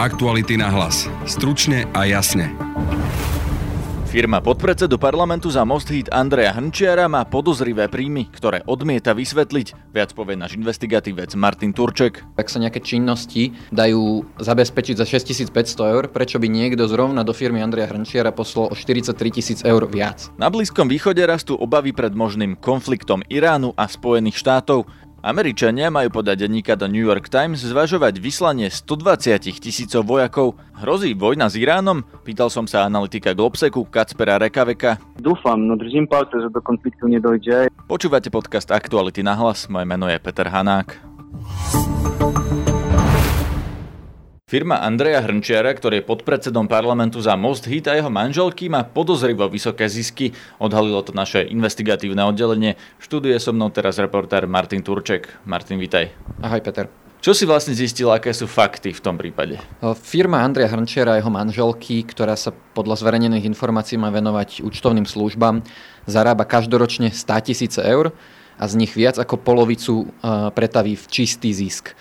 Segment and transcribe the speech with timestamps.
[0.00, 1.12] Aktuality na hlas.
[1.28, 2.56] Stručne a jasne.
[4.08, 9.92] Firma podpredsedu parlamentu za Most Hit Andreja Hrnčiara má podozrivé príjmy, ktoré odmieta vysvetliť.
[9.92, 12.24] Viac povie náš investigatívec Martin Turček.
[12.32, 15.52] Ak sa nejaké činnosti dajú zabezpečiť za 6500
[15.92, 20.32] eur, prečo by niekto zrovna do firmy Andreja Hrnčiara poslal o 43 tisíc eur viac?
[20.40, 24.88] Na Blízkom východe rastú obavy pred možným konfliktom Iránu a Spojených štátov.
[25.20, 30.56] Američania majú podľa denníka The New York Times zvažovať vyslanie 120 tisícov vojakov.
[30.80, 32.00] Hrozí vojna s Iránom?
[32.24, 34.96] Pýtal som sa analytika Globseku Kacpera Rekaveka.
[35.20, 37.68] Dúfam, no držím palce, že do konfliktu nedojde.
[37.84, 40.96] Počúvate podcast Aktuality na hlas, moje meno je Peter Hanák.
[44.50, 49.46] Firma Andreja Hrnčiara, ktorý je podpredsedom parlamentu za Most Hit a jeho manželky, má podozrivo
[49.46, 50.34] vysoké zisky.
[50.58, 52.74] Odhalilo to naše investigatívne oddelenie.
[52.98, 55.30] Študuje so mnou teraz reportér Martin Turček.
[55.46, 56.10] Martin, vitaj.
[56.42, 56.90] Ahoj Peter.
[57.22, 59.54] Čo si vlastne zistil, aké sú fakty v tom prípade?
[60.02, 65.62] Firma Andreja Hrnčiara a jeho manželky, ktorá sa podľa zverejnených informácií má venovať účtovným službám,
[66.10, 68.10] zarába každoročne 100 tisíce eur
[68.58, 70.10] a z nich viac ako polovicu
[70.58, 71.94] pretaví v čistý zisk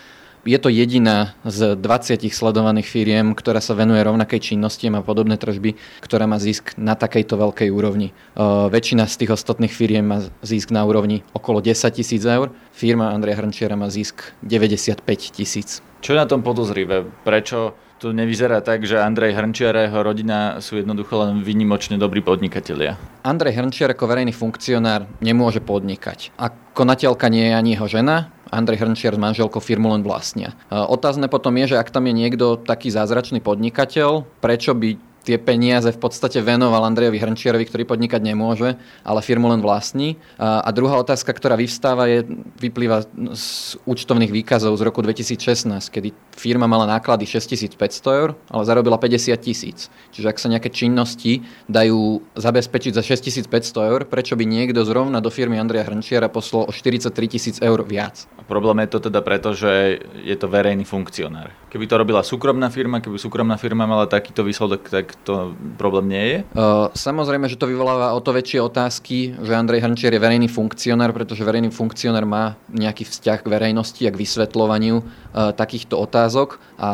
[0.49, 5.37] je to jediná z 20 sledovaných firiem, ktorá sa venuje rovnakej činnosti a má podobné
[5.37, 8.17] tržby, ktorá má zisk na takejto veľkej úrovni.
[8.33, 12.49] Uh, väčšina z tých ostatných firiem má zisk na úrovni okolo 10 tisíc eur.
[12.73, 15.05] Firma Andreja Hrnčiara má zisk 95
[15.37, 15.85] tisíc.
[16.01, 17.05] Čo je na tom podozrivé?
[17.21, 22.23] Prečo to nevyzerá tak, že Andrej Hrnčiar a jeho rodina sú jednoducho len vynimočne dobrí
[22.23, 22.95] podnikatelia.
[23.27, 26.31] Andrej Hrnčiar ako verejný funkcionár nemôže podnikať.
[26.39, 30.55] A konateľka nie je ani jeho žena, Andrej Hrnčiar s manželkou firmu len vlastnia.
[30.71, 35.91] Otázne potom je, že ak tam je niekto taký zázračný podnikateľ, prečo by tie peniaze
[35.91, 40.17] v podstate venoval Andrejovi Hrnčiarovi, ktorý podnikať nemôže, ale firmu len vlastní.
[40.39, 42.25] A, druhá otázka, ktorá vyvstáva, je,
[42.57, 47.77] vyplýva z účtovných výkazov z roku 2016, kedy firma mala náklady 6500
[48.09, 49.91] eur, ale zarobila 50 tisíc.
[50.15, 55.29] Čiže ak sa nejaké činnosti dajú zabezpečiť za 6500 eur, prečo by niekto zrovna do
[55.29, 58.25] firmy Andreja Hrnčiara poslal o 43 tisíc eur viac?
[58.49, 61.53] Problém je to teda preto, že je to verejný funkcionár.
[61.69, 66.25] Keby to robila súkromná firma, keby súkromná firma mala takýto výsledok, tak to problém nie
[66.25, 66.37] je?
[66.57, 71.13] Uh, samozrejme, že to vyvoláva o to väčšie otázky, že Andrej Hrnčiar je verejný funkcionár,
[71.13, 76.91] pretože verejný funkcionár má nejaký vzťah k verejnosti a k vysvetľovaniu uh, takýchto otázok a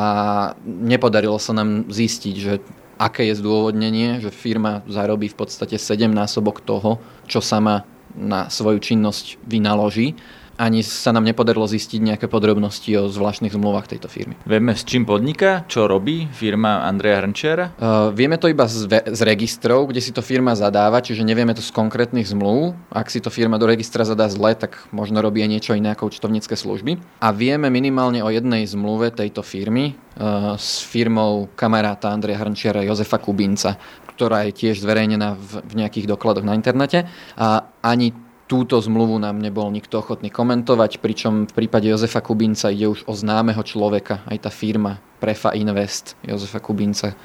[0.68, 2.60] nepodarilo sa nám zistiť, že
[3.00, 7.00] aké je zdôvodnenie, že firma zarobí v podstate 7 násobok toho,
[7.32, 10.16] čo sama na svoju činnosť vynaloží
[10.56, 14.40] ani sa nám nepodarilo zistiť nejaké podrobnosti o zvláštnych zmluvách tejto firmy.
[14.48, 15.68] Vieme, s čím podniká?
[15.68, 17.66] Čo robí firma Andreja Hrnčiara?
[17.76, 21.64] Uh, vieme to iba z, z registrov, kde si to firma zadáva, čiže nevieme to
[21.64, 22.76] z konkrétnych zmluv.
[22.92, 26.08] Ak si to firma do registra zadá zle, tak možno robí aj niečo iné ako
[26.10, 26.98] účtovnícke služby.
[27.20, 33.20] A vieme minimálne o jednej zmluve tejto firmy uh, s firmou kamaráta Andreja Hrnčiara Jozefa
[33.20, 33.76] Kubinca,
[34.16, 37.04] ktorá je tiež zverejnená v, v nejakých dokladoch na internete.
[37.36, 42.86] A ani túto zmluvu nám nebol nikto ochotný komentovať, pričom v prípade Jozefa Kubinca ide
[42.90, 47.16] už o známeho človeka, aj tá firma Prefa Invest Jozefa Kubinca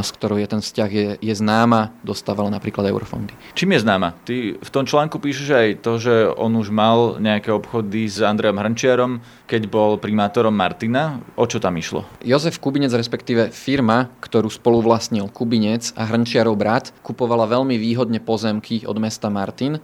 [0.00, 3.36] s ktorou je ten vzťah, je, je známa, dostávala napríklad eurofondy.
[3.52, 4.16] Čím je známa?
[4.24, 8.56] Ty v tom článku píšeš aj to, že on už mal nejaké obchody s Andrejom
[8.56, 9.12] Hrnčiarom,
[9.44, 11.20] keď bol primátorom Martina.
[11.36, 12.08] O čo tam išlo?
[12.24, 18.88] Jozef Kubinec, respektíve firma, ktorú spolu vlastnil Kubinec a Hrnčiarov brat, kupovala veľmi výhodne pozemky
[18.88, 19.80] od mesta Martin, e,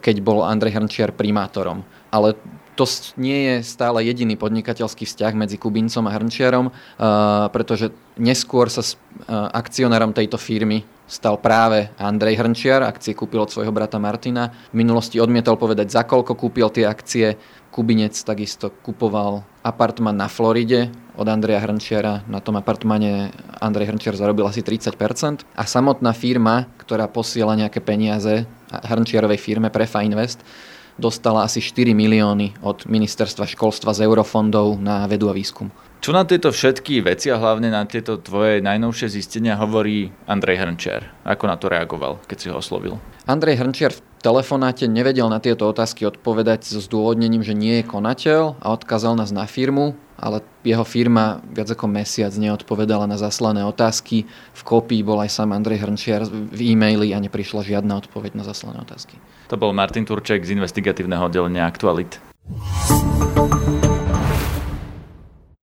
[0.00, 1.84] keď bol Andrej Hrnčiar primátorom.
[2.10, 2.34] Ale
[2.74, 2.86] to
[3.20, 6.72] nie je stále jediný podnikateľský vzťah medzi Kubincom a Hrnčiarom,
[7.52, 8.80] pretože neskôr sa
[9.28, 14.54] akcionárom tejto firmy stal práve Andrej Hrnčiar, akcie kúpil od svojho brata Martina.
[14.70, 17.34] V minulosti odmietol povedať, za koľko kúpil tie akcie.
[17.70, 22.26] Kubinec takisto kupoval apartman na Floride od Andreja Hrnčiara.
[22.26, 25.46] Na tom apartmane Andrej Hrnčiar zarobil asi 30%.
[25.54, 30.42] A samotná firma, ktorá posiela nejaké peniaze Hrnčiarovej firme Prefa Invest,
[31.00, 35.72] dostala asi 4 milióny od ministerstva školstva z eurofondov na vedu a výskum.
[36.00, 41.12] Čo na tieto všetky veci a hlavne na tieto tvoje najnovšie zistenia hovorí Andrej Hrnčiar?
[41.28, 42.96] Ako na to reagoval, keď si ho oslovil?
[43.28, 48.56] Andrej Hrnčiar v telefonáte nevedel na tieto otázky odpovedať so zdôvodnením, že nie je konateľ
[48.64, 54.24] a odkázal nás na firmu, ale jeho firma viac ako mesiac neodpovedala na zaslané otázky.
[54.56, 58.80] V kopii bol aj sám Andrej Hrnčiar v e-maili a neprišla žiadna odpoveď na zaslané
[58.80, 59.20] otázky.
[59.52, 62.16] To bol Martin Turček z investigatívneho oddelenia Aktualit.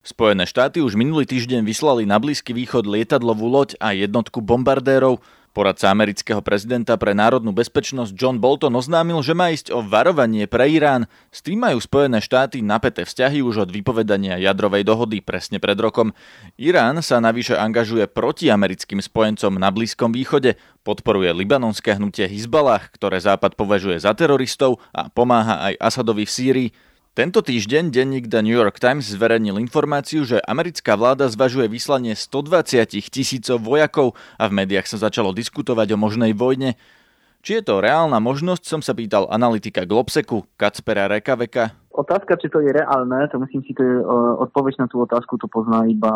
[0.07, 5.19] Spojené štáty už minulý týždeň vyslali na Blízky východ lietadlovú loď a jednotku bombardérov.
[5.51, 10.71] Poradca amerického prezidenta pre národnú bezpečnosť John Bolton oznámil, že má ísť o varovanie pre
[10.71, 11.12] Irán.
[11.27, 16.15] S tým majú Spojené štáty napäté vzťahy už od vypovedania jadrovej dohody presne pred rokom.
[16.56, 20.56] Irán sa navyše angažuje proti americkým spojencom na Blízkom východe,
[20.88, 26.69] podporuje libanonské hnutie Hizbalah, ktoré Západ považuje za teroristov a pomáha aj Asadovi v Sýrii.
[27.18, 32.94] Tento týždeň denník The New York Times zverejnil informáciu, že americká vláda zvažuje vyslanie 120
[33.10, 36.78] tisícov vojakov a v médiách sa začalo diskutovať o možnej vojne.
[37.42, 41.74] Či je to reálna možnosť, som sa pýtal analytika Globseku, Kacpera Rekaveka.
[41.90, 43.98] Otázka, či to je reálne, to myslím si, to je
[44.38, 46.13] odpoveď na tú otázku, to pozná iba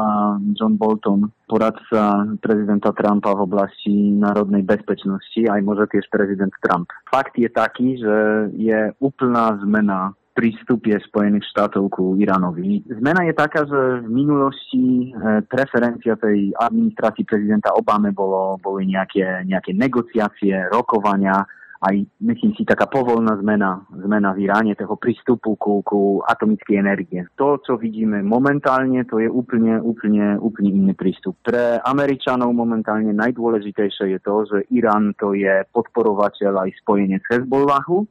[0.54, 6.94] John Bolton, poradca prezidenta Trumpa v oblasti národnej bezpečnosti, aj môže tiež prezident Trump.
[7.10, 8.16] Fakt je taký, že
[8.54, 12.84] je úplná zmena prístup je Spojených štátov ku Iránovi.
[12.88, 19.44] Zmena je taká, že v minulosti e, preferencia tej administrácii prezidenta Obamy bolo, boli nejaké,
[19.44, 21.44] nejaké negociácie, rokovania,
[21.82, 27.26] aj myslím si taká povolná zmena, zmena v Iráne toho prístupu ku, ku atomickej energie.
[27.42, 31.34] To, čo vidíme momentálne, to je úplne, úplne, úplne iný prístup.
[31.42, 38.06] Pre Američanov momentálne najdôležitejšie je to, že Irán to je podporovateľ aj spojenec Hezbollahu,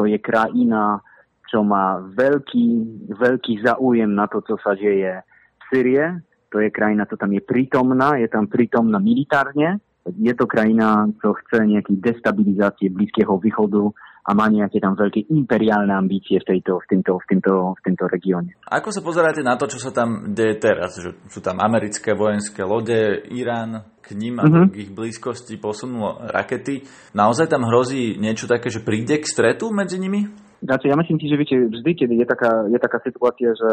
[0.00, 1.04] to je krajina,
[1.50, 2.66] čo má veľký,
[3.10, 6.22] veľký záujem na to, čo sa deje v Syrie.
[6.54, 9.82] To je krajina, čo tam je prítomná, je tam prítomná militárne.
[10.06, 13.90] Je to krajina, čo chce nejaký destabilizácie Blízkeho východu
[14.26, 18.04] a má nejaké tam veľké imperiálne ambície v, tejto, v, týmto, v, týmto, v týmto
[18.06, 18.54] regióne.
[18.68, 20.98] Ako sa pozeráte na to, čo sa tam deje teraz?
[20.98, 26.82] Že sú tam americké vojenské lode, Irán k ním a k ich blízkosti posunul rakety.
[27.14, 30.49] Naozaj tam hrozí niečo také, že príde k stretu medzi nimi?
[30.60, 33.72] Znaczy, ja myslím si, že viete, vždy, keď je taká, je taká situácia, že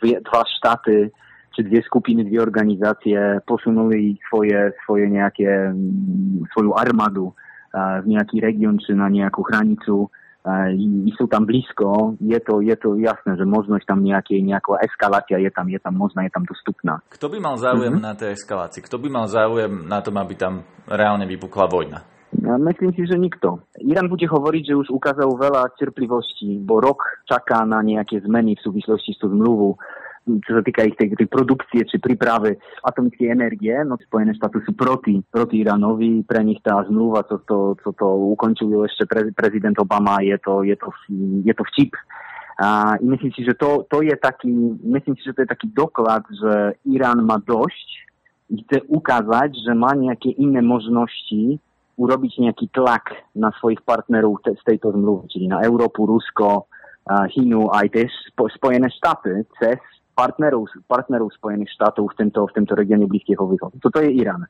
[0.00, 1.12] dvie, dva štáty
[1.52, 5.74] či dve skupiny, dve organizácie posunuli svoje, svoje nejaké,
[6.56, 7.36] svoju armádu
[7.76, 10.08] v nejaký región či na nejakú hranicu
[10.72, 15.36] i sú tam blízko, je to, je to jasné, že možnosť tam nejaké, nejaká eskalácia
[15.36, 17.04] je tam, je tam možná, je tam dostupná.
[17.12, 18.08] Kto by mal záujem mm-hmm.
[18.08, 18.80] na tej eskalácii?
[18.80, 22.00] Kto by mal záujem na tom, aby tam reálne vypukla vojna?
[22.38, 23.66] Myslím si, že nikto.
[23.82, 28.64] Irán bude hovoriť, že už ukázal veľa trpliwosti, bo rok čaká na nejaké zmeny v
[28.64, 29.74] súvislosti s tú zmluvu
[30.24, 34.76] čo sa týka ich tej, tej produkcie či príprave atomickej energie, no Spojené štáty sú
[34.76, 38.06] proti, proti Iránovi, pre nich tá zmluva, co to, co to
[38.36, 40.92] ukončil ešte pre, prezident Obama, je to, je to,
[41.42, 41.96] je to vtip.
[42.60, 44.52] A myslím si, že to, to je taký,
[44.84, 47.88] myslím si, že to je taký doklad, že Irán má dosť,
[48.50, 51.56] chce ukázať, že má nejaké iné možnosti
[52.00, 56.64] urobiť nejaký tlak na svojich partnerov z tejto zmluvy, čiže na Európu, Rusko,
[57.04, 58.08] Čínu, aj tie
[58.56, 59.76] Spojené štáty cez
[60.16, 63.76] partnerov, partnerov Spojených štátov v tento, v tento regióne Blízkeho východu.
[63.80, 64.48] Toto je Irán.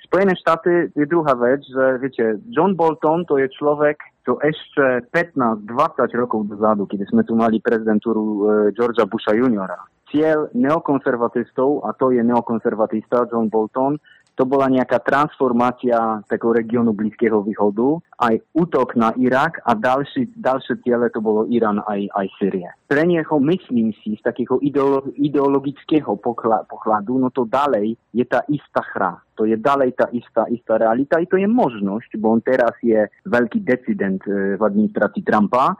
[0.00, 5.70] Spojené štáty je druhá vec, že viete, John Bolton to je človek, čo ešte 15-20
[6.18, 8.38] rokov dozadu, keď sme tu mali prezidentúru e,
[8.74, 9.76] Georgia Busha juniora.
[10.10, 14.02] Cieľ neokonservatistov, a to je neokonservatista John Bolton,
[14.40, 20.80] to bola nejaká transformácia takého regiónu Blízkeho východu, aj útok na Irak a ďalší, ďalšie
[21.12, 22.72] to bolo Irán aj, aj Syrie.
[22.88, 24.56] Pre neho myslím si z takého
[25.12, 26.16] ideologického
[26.64, 29.20] pohľadu, no to ďalej je tá istá hra.
[29.36, 33.12] To je ďalej tá istá, istá realita i to je možnosť, bo on teraz je
[33.28, 35.76] veľký decident e, v administrácii Trumpa,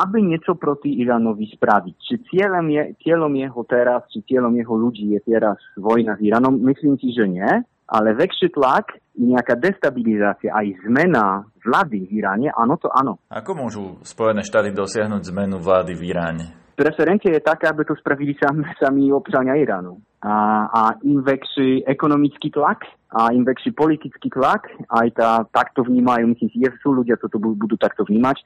[0.00, 1.96] aby niečo proti Iránovi spraviť.
[2.00, 6.96] Či cieľom, je, cieľom jeho teraz, či cieľom jeho ľudí je teraz s Iránom, myslím
[6.96, 7.48] si, že nie
[7.88, 13.18] ale väčší tlak nejaká destabilizácia, aj zmena vlády v Iráne, áno, to áno.
[13.32, 16.46] Ako môžu Spojené štáty dosiahnuť zmenu vlády v Iráne?
[16.78, 19.98] Preferencia je taká, aby to spravili sami, sami občania Iránu.
[20.22, 20.34] A,
[20.70, 26.50] a im väčší ekonomický tlak a im väčší politický tlak, aj tá, takto vnímajú, myslím
[26.54, 28.38] si, sú ľudia, čo to budú takto vnímať,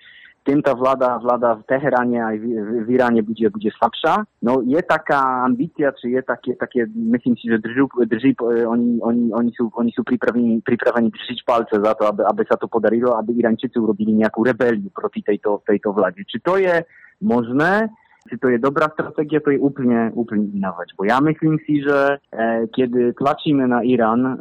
[0.42, 2.44] tým tá vláda, vláda v Teheráne aj v,
[2.82, 4.26] v Iráne bude, bude slabšia.
[4.42, 9.30] No je taká ambícia, či je také, také myslím si, že držú, drží, oni, oni,
[9.30, 13.14] oni, sú, oni sú pripravení, pripravení držiť palce za to, aby, aby sa to podarilo,
[13.14, 16.26] aby Iránčici urobili nejakú rebeliu proti tejto, tejto vláde.
[16.26, 16.82] Či to je
[17.22, 17.86] možné,
[18.26, 20.90] či to je dobrá stratégia, to je úplne, úplne iná vec.
[20.94, 24.34] Bo ja myslím si, že e, keď tlačíme na Irán e,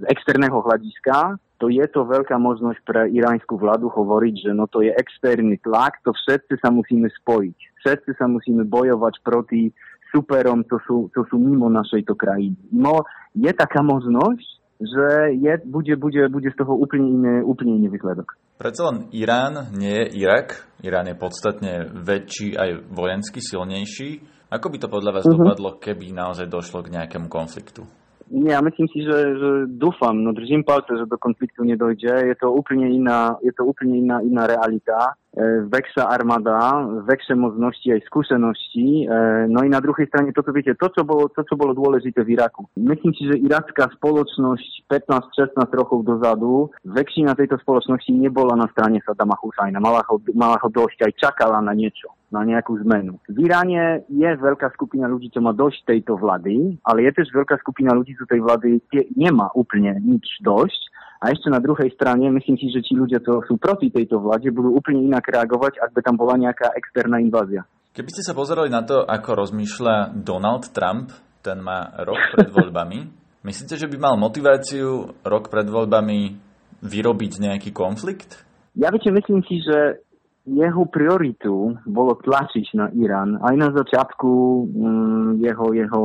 [0.00, 4.84] z externého hľadiska, to je to veľká možnosť pre iránsku vládu hovoriť, že no to
[4.84, 7.56] je externý tlak, to všetci sa musíme spojiť.
[7.80, 9.72] Všetci sa musíme bojovať proti
[10.12, 12.56] superom, to sú, to sú mimo našej to krajiny.
[12.72, 14.44] No, je taká možnosť,
[14.76, 18.36] že je, bude, bude, bude z toho úplne iný, úplne iný výsledok.
[18.60, 20.68] Prečo len Irán nie je Irak.
[20.84, 24.20] Irán je podstatne väčší aj vojensky silnejší.
[24.52, 25.40] Ako by to podľa vás uh-huh.
[25.40, 27.88] dopadlo, keby naozaj došlo k nejakému konfliktu?
[28.30, 32.26] Nie, ja myslím si, že, že dúfam, no držím palce, že do konfliktu nedojdzie.
[32.26, 35.14] Je to úplne iná, je to úplne iná, iná realita.
[35.30, 39.06] E, Weksza armada, väčšie možnosti aj skúsenosti.
[39.06, 42.26] E, no i na druhej strane toto, viete, to, čo bolo, to, čo bolo dôležité
[42.26, 42.66] v Iraku.
[42.74, 49.38] Myslím si, že iracká spoločnosť 15-16 rokov dozadu, väčšina tejto spoločnosti nebola na strane Saddama
[49.38, 49.78] Husajna.
[49.78, 53.16] Mala ho, mala ho dosť, aj čakala na niečo na nejakú zmenu.
[53.24, 57.56] V Iráne je veľká skupina ľudí, čo má dosť tejto vlády, ale je tiež veľká
[57.64, 58.84] skupina ľudí, čo tej vlády
[59.16, 63.40] nemá úplne nič dosť a ešte na druhej strane, myslím si, že tí ľudia, čo
[63.48, 67.64] sú proti tejto vláde, budú úplne inak reagovať, ak by tam bola nejaká externá invázia.
[67.96, 72.98] Keby ste sa pozerali na to, ako rozmýšľa Donald Trump, ten má rok pred voľbami,
[73.48, 76.36] myslíte, že by mal motiváciu rok pred voľbami
[76.84, 78.44] vyrobiť nejaký konflikt?
[78.76, 80.04] Ja viete, myslím si, že
[80.46, 83.42] jeho prioritu bolo tlačiť na Irán.
[83.42, 84.30] Aj na začiatku
[84.70, 86.02] mm, jeho, jeho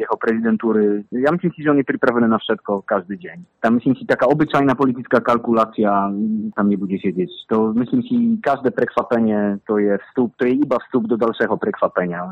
[0.00, 1.04] jeho prezidentúry.
[1.12, 3.60] Ja myslím si, že on je pripravený na všetko každý deň.
[3.60, 6.08] Tam myslím si, taká obyčajná politická kalkulácia
[6.56, 7.28] tam nebude sedieť.
[7.52, 12.24] To myslím si, každé prekvapenie to je vstup, to je iba vstup do ďalšieho prekvapenia.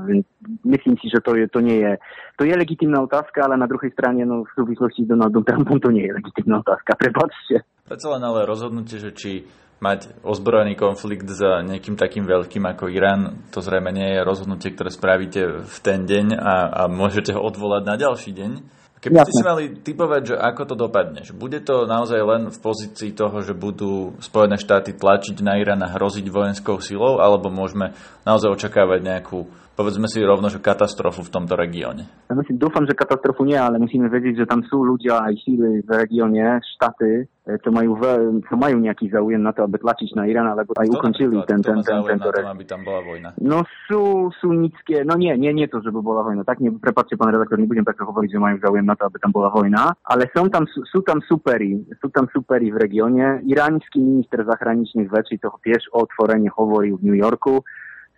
[0.64, 1.92] Myslím si, že to, je, to nie je,
[2.40, 5.92] to je legitimná otázka, ale na druhej strane no, v súvislosti s Donaldom Trumpom to
[5.92, 6.96] nie je legitimná otázka.
[6.96, 7.68] Prepačte.
[7.84, 9.44] Predsa len ale rozhodnutie, že či
[9.78, 14.90] mať ozbrojený konflikt s nejakým takým veľkým ako Irán, to zrejme nie je rozhodnutie, ktoré
[14.90, 18.52] spravíte v ten deň a, a môžete ho odvolať na ďalší deň.
[18.98, 22.58] Keby ste si mali typovať, že ako to dopadne, že bude to naozaj len v
[22.58, 27.94] pozícii toho, že budú Spojené štáty tlačiť na Irán a hroziť vojenskou silou, alebo môžeme
[28.26, 29.46] naozaj očakávať nejakú
[29.78, 32.26] povedzme si rovno, že katastrofu v tomto regióne?
[32.26, 35.86] Ja myslím, dúfam, že katastrofu nie, ale musíme vedieť, že tam sú ľudia aj síly
[35.86, 40.26] v regióne, štáty, čo majú, veľ, čo majú nejaký záujem na to, aby tlačiť na
[40.26, 43.38] Irán, alebo aj Kto ukončili ten, ten, ten, ten, ten, aby tam bola vojna?
[43.38, 46.42] No sú sunnické, no nie, nie, nie to, že by bola vojna.
[46.42, 49.32] Tak ne, prepáčte, pán redaktor, nebudem takto hovoriť, že majú záujem na to, aby tam
[49.32, 53.46] bola vojna, ale sú tam, sú, sú tam superi, sú tam superi v regióne.
[53.46, 57.64] Iránsky minister zahraničných vecí toho tiež otvorene hovorí v New Yorku.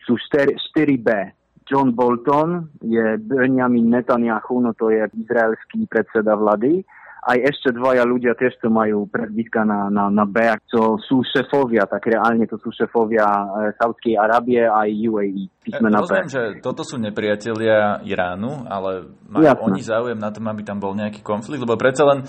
[0.08, 1.38] Sú 4, 4B,
[1.70, 6.82] John Bolton, je Benjamin Netanyahu, no to je izraelský predseda vlády
[7.20, 11.84] aj ešte dvaja ľudia tiež to majú prezbytka na, na, na B, čo sú šefovia,
[11.84, 13.46] tak reálne to sú šefovia e,
[13.76, 15.44] Saudskej Arábie aj UAE.
[15.60, 19.64] Písmena Rozumiem, že toto sú nepriatelia Iránu, ale majú Jasne.
[19.68, 22.24] oni záujem na tom, aby tam bol nejaký konflikt, lebo predsa len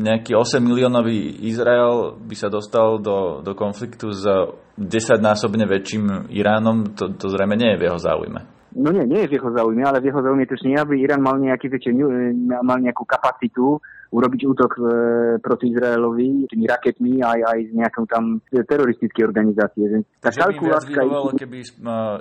[0.00, 4.24] nejaký 8 miliónový Izrael by sa dostal do, do konfliktu s
[4.80, 8.61] 10-násobne väčším Iránom, to, to zrejme nie je v jeho záujme.
[8.72, 11.20] No nie, nie je v jeho záujme, ale v jeho záujme tiež nie, aby Irán
[11.20, 11.92] mal, nejaký, viete,
[12.64, 13.76] mal nejakú kapacitu
[14.12, 14.82] urobiť útok e,
[15.40, 20.04] proti Izraelovi tými raketmi aj, aj z nejakou tam teroristické organizácie.
[20.20, 21.00] Tá Že kalkulátka...
[21.00, 21.68] By keby e,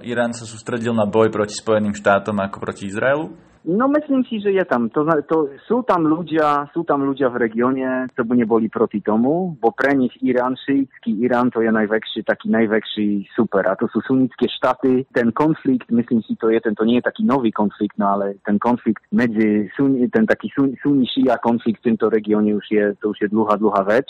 [0.07, 3.50] Irán sa sústredil na boj proti Spojeným štátom ako proti Izraelu?
[3.61, 4.89] No myslím si, je tam.
[4.89, 9.53] To, to, sú, tam ľudia, sú tam ľudia v regióne, čo by neboli proti tomu,
[9.53, 10.57] bo pre nich Irán,
[11.05, 13.69] Irán, to je najväčší, taký najväčší super.
[13.69, 15.05] A to sú sunnické štáty.
[15.13, 18.57] Ten konflikt, myslím si, to je, tento nie je taký nový konflikt, no ale ten
[18.57, 19.69] konflikt medzi,
[20.09, 20.49] ten taký
[20.81, 24.09] sunni a konflikt v tomto regióne už je, to už je dlhá, dlhá vec.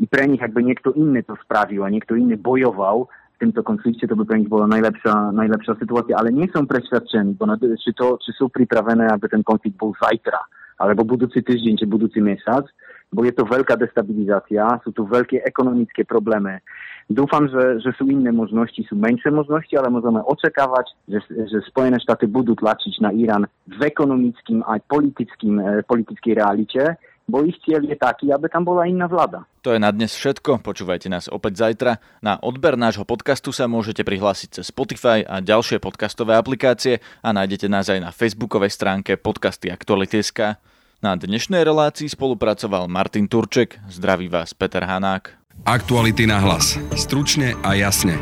[0.00, 3.60] I pre nich, ak by niekto iný to spravil a niekto iný bojoval, v tomto
[3.62, 6.16] konflikte, to by pre nich bola najlepšia, najlepšia situácia.
[6.16, 7.36] Ale nie som presvedčený,
[7.80, 10.40] či, to, či sú pripravené, aby ten konflikt bol zajtra,
[10.80, 12.64] alebo budúci týždeň, či budúci mesiac,
[13.12, 16.58] bo je to veľká destabilizácia, sú tu veľké ekonomické problémy.
[17.06, 22.02] Dúfam, že, že sú iné možnosti, sú menšie možnosti, ale môžeme očakávať, že, že Spojené
[22.02, 26.82] štáty budú tlačiť na Irán v ekonomickým aj politickým, eh, politickej realite,
[27.26, 29.44] bo ich cieľ je taký, aby tam bola iná vláda.
[29.66, 31.98] To je na dnes všetko, počúvajte nás opäť zajtra.
[32.22, 37.66] Na odber nášho podcastu sa môžete prihlásiť cez Spotify a ďalšie podcastové aplikácie a nájdete
[37.66, 40.56] nás aj na facebookovej stránke podcasty Aktuality.sk.
[41.04, 45.34] Na dnešnej relácii spolupracoval Martin Turček, zdraví vás Peter Hanák.
[45.66, 46.78] Aktuality na hlas.
[46.94, 48.16] Stručne a jasne.